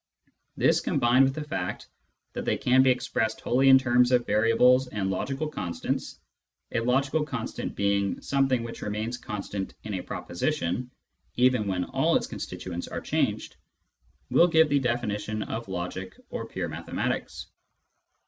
This, 0.57 0.79
Mathematics 0.83 0.87
and 0.87 1.01
Logic 1.03 1.03
205 1.03 1.09
combined 1.13 1.23
with 1.25 1.35
the 1.35 1.47
fact 1.47 1.87
that 2.33 2.43
they 2.45 2.57
can 2.57 2.81
be 2.81 2.89
expressed 2.89 3.39
wholly 3.41 3.69
in 3.69 3.77
terms 3.77 4.11
of 4.11 4.25
variables 4.25 4.87
and 4.87 5.11
logical 5.11 5.47
constants 5.47 6.19
(a 6.71 6.79
logical 6.79 7.23
constant 7.23 7.75
being 7.75 8.19
some 8.19 8.49
thing 8.49 8.63
which 8.63 8.81
remains 8.81 9.19
constant 9.19 9.75
in 9.83 9.93
a 9.93 10.01
proposition 10.01 10.89
even 11.35 11.67
when 11.67 11.83
all 11.83 12.15
its 12.15 12.25
constituents 12.25 12.87
are 12.87 12.99
changed)— 12.99 13.57
will 14.31 14.47
give 14.47 14.69
the 14.69 14.79
definition 14.79 15.43
of 15.43 15.67
logic 15.69 16.17
or 16.31 16.47
pure 16.47 16.67
mathematics. 16.67 17.45